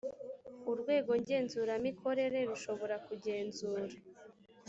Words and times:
urwego 0.71 1.11
ngenzuramikorere 1.21 2.39
rushobora 2.49 2.95
kugenzura 3.07 3.95